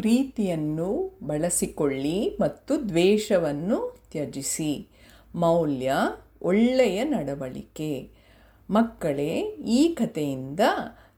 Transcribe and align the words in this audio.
ಪ್ರೀತಿಯನ್ನು 0.00 1.18
ಬಳಸಿಕೊಳ್ಳಿ 1.26 2.36
ಮತ್ತು 2.40 2.88
ದ್ವೇಷವನ್ನು 2.88 3.96
ತ್ಯಜಿಸಿ. 4.10 4.88
ಮೌಲ್ಯ 5.34 5.92
ಒಳ್ಳೆಯ 6.42 7.04
ನಡವಳಿಕೆ. 7.04 8.10
ಮಕ್ಕಳೇ, 8.70 9.40
ಈ 9.50 9.88
ಕಥೆಯಿಂದ 9.88 10.60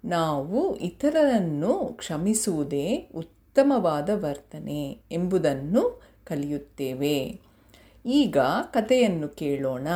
ನಾವು 0.04 0.76
ಇತರರನ್ನು 0.76 1.79
ಕ್ಷಮಿಸುವುದೇ 1.79 3.08
ಉತ್ತಮವಾದ 3.14 4.10
ವರ್ತನೆ 4.13 4.99
ಎಂಬುದನ್ನು 5.10 6.03
ಕಲಿಯುತ್ತೇವೆ. 6.24 7.40
ಈಗ 8.06 8.38
ಕಥೆಯನ್ನು 8.71 9.28
ಕೇಳೋಣ. 9.28 9.88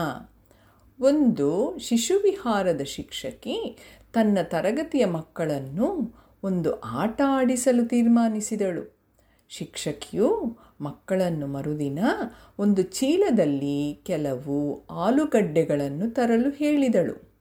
ಒಂದು 1.00 1.79
ಶಿಶುವಿಹಾರದ 1.79 2.80
ಶಿಕ್ಷಕಿ 2.80 3.79
ತನ್ನ 4.12 4.39
ತರಗತಿಯ 4.43 5.05
ಮಕ್ಕಳನ್ನು 5.05 6.16
ಒಂದು 6.45 6.80
ಆಟ 6.80 7.21
ಆಡಿಸಲು 7.29 7.89
ತೀರ್ಮಾನಿಸಿದಳು. 7.89 8.96
ಶಿಕ್ಷಕಿಯು 9.48 10.59
ಮಕ್ಕಳನ್ನು 10.81 11.46
ಮರುದಿನ 11.46 11.99
ಒಂದು 12.59 12.82
ಚೀಲದಲ್ಲಿ 12.82 13.95
ಕೆಲವು 13.95 14.85
ಆಲೂಗಡ್ಡೆಗಳನ್ನು 14.90 16.14
ತರಲು 16.14 16.50
ಹೇಳಿದಳು. 16.50 17.32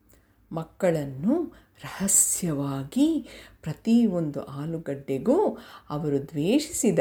ಮಕ್ಕಳನ್ನು 0.51 1.53
ರಹಸ್ಯವಾಗಿ 1.83 3.27
ಪ್ರತಿಯೊಂದು 3.61 4.43
ಆಲೂಗಡ್ಡೆಗೂ 4.43 5.57
ಅವರು 5.89 6.27
ದ್ವೇಷಿಸಿದ 6.27 6.99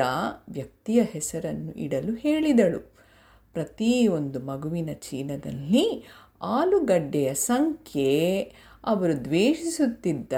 ವ್ಯಕ್ತಿಯ 0.49 1.03
ಹೆಸರನ್ನು 1.03 1.73
ಇಡಲು 1.73 2.15
ಹೇಳಿದಳು. 2.15 2.95
ಪ್ರತಿಯೊಂದು 3.53 4.41
ಮಗುವಿನ 4.41 4.91
ಚೀಲದಲ್ಲಿ 4.93 6.05
ಆಲೂಗಡ್ಡೆಯ 6.45 7.35
ಸಂಖ್ಯೆ, 7.35 8.41
ಅವರು 8.85 9.25
ದ್ವೇಷಿಸುತ್ತಿದ್ದ 9.25 10.33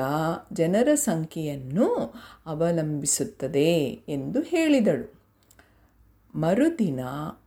ಜನರ 0.52 0.88
ಸಂಖ್ಯೆಯನ್ನು 0.94 2.14
ಅವಲಂಬಿಸುತ್ತದೆ 2.46 3.84
ಎಂದು 4.08 4.40
ಹೇಳಿದಳು. 4.40 5.14
ಮರುದಿನ 6.34 7.00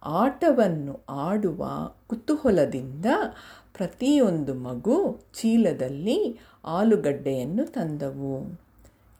ಆಟವನ್ನು 0.03 0.99
ಆಡುವ 1.09 1.67
ಕುತೂಹಲದಿಂದ 2.07 3.05
ಪ್ರತಿಯೊಂದು 3.73 4.53
ಮಗು 4.53 5.21
ಚೀಲದಲ್ಲಿ 5.33 6.39
ಆಲೂಗಡ್ಡೆಯನ್ನು 6.65 7.65
ತಂದವು. 7.65 8.59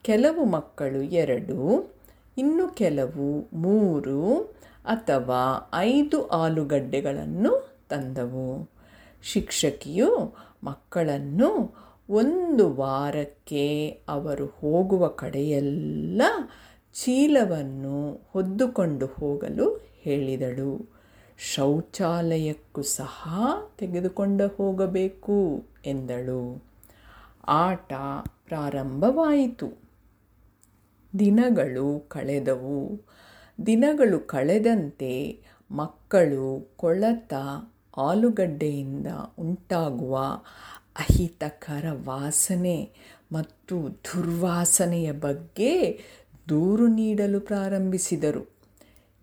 ಕೆಲವು 0.04 0.46
ಮಕ್ಕಳು 0.46 1.02
ಎರಡು, 1.02 1.92
ಇನ್ನು 2.38 2.68
ಕೆಲವು 2.68 3.48
ಮೂರು 3.54 4.38
ಅಥವಾ 4.86 5.72
ಐದು 5.74 6.28
ಆಲೂಗಡ್ಡೆಗಳನ್ನು 6.28 7.80
ತಂದವು. 7.90 8.79
ಶಿಕ್ಷಕಿಯು 9.24 10.34
ಮಕ್ಕಳನ್ನು 10.64 11.76
ಒಂದು 12.10 12.74
ವಾರಕ್ಕೆ 12.74 13.90
ಅವರು 14.08 14.46
ಹೋಗುವ 14.46 15.08
ಕಡೆಯೆಲ್ಲ 15.08 16.22
ಚೀಲವನ್ನು 16.94 18.22
ಹೊದ್ದುಕೊಂಡು 18.30 19.06
ಹೋಗಲು 19.06 19.76
ಹೇಳಿದಳು. 20.02 21.00
ಶೌಚಾಲಯಕ್ಕೂ 21.38 22.82
ಸಹ 22.82 23.28
ತೆಗೆದುಕೊಂಡು 23.78 24.48
ಹೋಗಬೇಕು 24.48 25.64
ಎಂದಳು. 25.86 26.64
ಆಟ 27.48 27.94
ಪ್ರಾರಂಭವಾಯಿತು. 28.46 29.78
ದಿನಗಳು 31.20 32.06
ಕಳೆದವು. 32.10 33.02
ದಿನಗಳು 33.66 34.20
ಕಳೆದಂತೆ 34.20 35.40
ಮಕ್ಕಳು 35.72 36.74
ಕೊಳತ 36.78 37.34
ಆಲೂಗಡ್ಡೆಯಿಂದ 38.00 39.08
ಉಂಟಾಗುವ 39.40 40.18
ಅಹಿತಕರ 41.00 41.86
ವಾಸನೆ 42.06 42.92
ಮತ್ತು 43.32 43.76
ದುರ್ವಾಸನೆಯ 43.90 45.12
ಬಗ್ಗೆ 45.12 46.00
ದೂರು 46.50 46.88
ನೀಡಲು 46.88 47.40
ಪ್ರಾರಂಭಿಸಿದರು. 47.40 48.50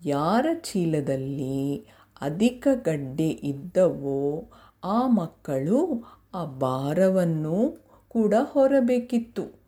ಯಾರ 0.05 0.47
ಚೀಲದಲ್ಲಿ 0.55 1.87
ಅಧಿಕ 2.21 2.69
ಗಡ್ಡೆ 2.83 3.29
ಇದ್ದವೋ 3.29 4.51
ಆ 4.85 5.07
ಮಕ್ಕಳು 5.07 5.79
ಆ 6.35 6.45
ಭಾರವನ್ನು 6.45 7.87
ಕೂಡ 8.09 8.35
ಹೊರಬೇಕಿತ್ತು. 8.43 9.61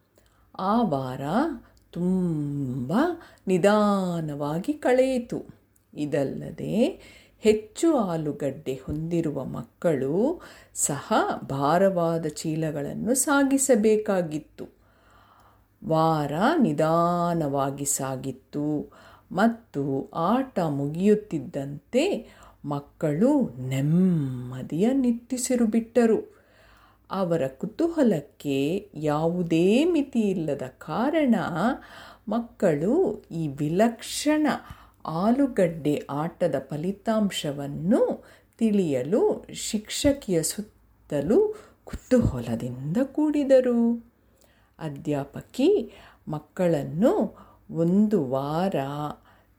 ಆ 0.58 0.82
ವಾರ 0.82 1.20
ತುಂಬ 1.92 2.92
ನಿಧಾನವಾಗಿ 3.46 4.72
ಕಳೆಯಿತು. 4.72 5.44
ಇದಲ್ಲದೆ 5.94 6.74
ಹೆಚ್ಚು 7.40 7.96
ಆಲೂಗಡ್ಡೆ 7.96 8.74
ಹೊಂದಿರುವ 8.74 9.44
ಮಕ್ಕಳು 9.44 10.40
ಸಹ 10.74 11.12
ಭಾರವಾದ 11.48 12.26
ಚೀಲಗಳನ್ನು 12.26 13.14
ಸಾಗಿಸಬೇಕಾಗಿತ್ತು. 13.14 14.66
ವಾರ 15.88 16.32
ನಿಧಾನವಾಗಿ 16.58 17.84
ಸಾಗಿತ್ತು 17.84 18.92
ಮತ್ತು 19.32 20.10
ಆಟ 20.14 20.58
ಮುಗಿಯುತ್ತಿದ್ದಂತೆ 20.58 22.04
ಮಕ್ಕಳು 22.64 23.50
ನೆಮ್ಮದಿಯ 23.68 24.88
ನಿಟ್ಟಿಸಿರು 24.92 25.66
ಬಿಟ್ಟರು. 25.66 26.38
ಅವರ 27.10 27.46
ಕುತೂಹಲಕ್ಕೆ 27.46 28.90
ಯಾವುದೇ 28.94 29.84
ಮಿತಿ 29.84 30.20
ಇಲ್ಲದ 30.20 30.62
ಕಾರಣ 30.62 31.34
ಮಕ್ಕಳು 32.28 33.22
ಈ 33.30 33.48
ವಿಲಕ್ಷಣ 33.48 34.46
ಆಲೂಗಡ್ಡೆ 35.08 36.06
ಆಟದ 36.10 36.54
ಫಲಿತಾಂಶವನ್ನು 36.58 38.24
ತಿಳಿಯಲು 38.58 39.46
ಶಿಕ್ಷಕಿಯ 39.52 40.42
ಸುತ್ತಲೂ 40.42 41.54
ಕುತೂಹಲದಿಂದ 41.84 42.96
ಕೂಡಿದರು. 43.02 44.08
ಅಧ್ಯಾಪಕಿ 44.78 45.92
ಮಕ್ಕಳನ್ನು 46.28 47.36
ಒಂದು 47.70 48.28
ವಾರ 48.28 48.74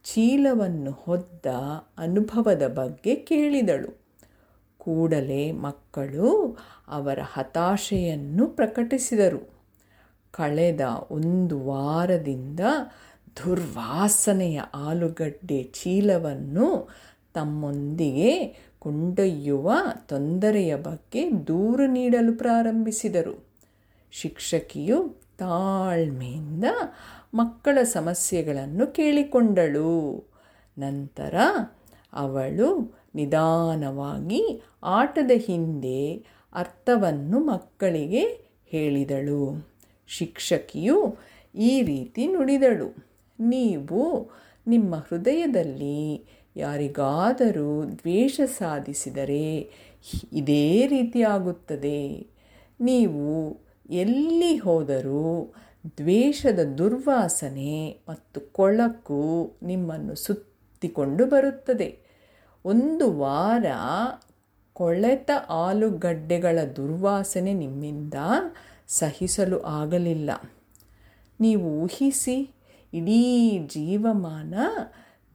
ಚೀಲವನ್ನು 0.04 0.90
ಹೊದ್ದ 0.90 1.46
ಅನುಭವದ 1.98 2.66
ಬಗ್ಗೆ 2.66 3.14
ಕೇಳಿದಳು. 3.14 4.00
ಕೂಡಲೇ 4.78 5.52
ಮಕ್ಕಳು 5.52 6.58
ಅವರ 6.88 7.18
ಹತಾಶೆಯನ್ನು 7.32 8.46
ಪ್ರಕಟಿಸಿದರು. 8.46 9.50
ಕಳೆದ 10.32 10.80
ಒಂದು 11.10 11.60
ವಾರದಿಂದ 11.60 12.60
ದುರ್ವಾಸನೆಯ 13.36 14.60
ಆಲೂಗಡ್ಡೆ 14.60 15.62
ಚೀಲವನ್ನು 15.62 16.88
ತಮ್ಮೊಂದಿಗೆ 17.34 18.56
ಕೊಂಡೊಯ್ಯುವ 18.78 19.72
ತೊಂದರೆಯ 20.06 20.76
ಬಗ್ಗೆ 20.76 21.46
ದೂರು 21.46 21.86
ನೀಡಲು 21.86 22.38
ಪ್ರಾರಂಭಿಸಿದರು. 22.38 23.44
ಶಿಕ್ಷಕಿಯು 24.10 25.20
ತಾಳ್ಮೆಯಿಂದ 25.38 26.64
ಮಕ್ಕಳ 27.34 27.82
ಸಮಸ್ಯೆಗಳನ್ನು 27.82 28.86
ಕೇಳಿಕೊಂಡಳು. 28.86 30.24
ನಂತರ 30.78 31.34
ಅವಳು 32.12 33.00
ನಿಧಾನವಾಗಿ 33.14 34.62
ಆಟದ 34.82 35.30
ಹಿಂದೆ 35.34 36.24
ಅರ್ಥವನ್ನು 36.54 37.40
ಮಕ್ಕಳಿಗೆ 37.40 38.50
ಹೇಳಿದಳು. 38.66 39.68
ಶಿಕ್ಷಕಿಯು 40.08 41.16
ಈ 41.54 41.82
ರೀತಿ 41.82 42.26
ನುಡಿದಳು. 42.26 43.09
ನೀವು 43.40 44.30
ನಿಮ್ಮ 44.66 44.94
ಹೃದಯದಲ್ಲಿ 44.96 46.24
ಯಾರಿಗಾದರೂ 46.56 47.84
ದ್ವೇಷ 47.84 48.40
ಸಾಧಿಸಿದರೆ 48.46 49.70
ಇದೇ 50.32 50.86
ರೀತಿಯಾಗುತ್ತದೆ. 50.86 52.26
ನೀವು 52.80 53.56
ಎಲ್ಲಿ 53.90 54.56
ಹೋದರೂ 54.56 55.54
ದ್ವೇಷದ 55.96 56.58
ದುರ್ವಾಸನೆ 56.78 58.02
ಮತ್ತು 58.08 58.40
ಕೊಳಕು 58.40 59.52
ನಿಮ್ಮನ್ನು 59.62 60.14
ಸುತ್ತಿಕೊಂಡು 60.14 61.26
ಬರುತ್ತದೆ. 61.26 61.98
ಒಂದು 62.64 63.18
ವಾರ 63.18 63.66
ಕೊಳೆತ 64.72 65.30
ಆಲೂಗಡ್ಡೆಗಳ 65.50 66.58
ದುರ್ವಾಸನೆ 66.76 67.52
ನಿಮ್ಮಿಂದ 67.52 68.14
ಸಹಿಸಲು 68.88 69.60
ಆಗಲಿಲ್ಲ. 69.60 70.30
ನೀವು 71.40 71.82
ಊಹಿಸಿ 71.82 72.50
ಇಡೀ 72.94 73.58
ಜೀವಮಾನ 73.58 74.54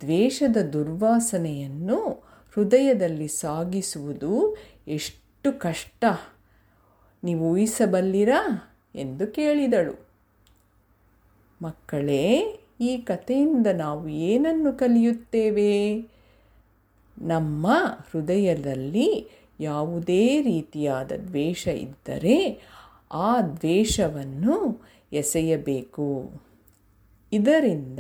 ದ್ವೇಷದ 0.02 0.58
ದುರ್ವಾಸನೆಯನ್ನು 0.58 2.24
ಹೃದಯದಲ್ಲಿ 2.56 3.28
ಸಾಗಿಸುವುದು 3.28 4.58
ಎಷ್ಟು 4.88 5.60
ಕಷ್ಟ. 5.60 6.06
ನೀವು 7.24 7.50
ಊಹಿಸಬಲ್ಲಿರಾ? 7.50 8.72
ಎಂದು 8.96 9.28
ಕೇಳಿದಳು. 9.28 10.06
ಮಕ್ಕಳೇ, 11.62 12.60
ಈ 12.82 12.98
ಕಥೆಯಿಂದ 12.98 13.68
ನಾವು 13.68 14.08
ಏನನ್ನು 14.08 14.74
ಕಲಿಯುತ್ತೇವೆ? 14.74 15.96
ನಮ್ಮ 17.18 17.68
ಹೃದಯದಲ್ಲಿ 18.12 19.28
ಯಾವುದೇ 19.60 20.42
ರೀತಿಯಾದ 20.42 21.12
ದ್ವೇಷ 21.12 21.68
ಇದ್ದರೆ 21.68 22.62
ಆ 23.12 23.42
ದ್ವೇಷವನ್ನು 23.42 24.82
ಎಸೆಯಬೇಕು. 25.14 26.32
ಇದರಿಂದ 27.36 28.00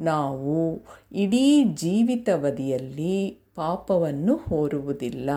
ನಾವು 0.00 0.82
ಇಡೀ 1.12 1.64
ಜೀವಿತಾವಧಿಯಲ್ಲಿ 1.64 3.38
ಪಾಪವನ್ನು 3.54 4.36
ಹೋರುವುದಿಲ್ಲ. 4.36 5.30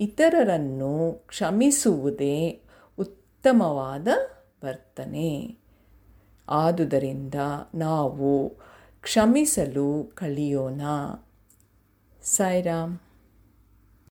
ಇತರರನ್ನು 0.00 1.24
ಕ್ಷಮಿಸುವುದೇ 1.26 2.60
ಉತ್ತಮವಾದ 2.98 4.08
ವರ್ತನೆ. 4.64 5.56
ಆದುದರಿಂದ 6.48 7.34
ನಾವು 7.74 8.48
ಕ್ಷಮಿಸಲು 9.02 10.12
ಕಲಿಯೋಣ. 10.14 10.80
ಸಾಯಿರಾಮ್. 12.22 12.98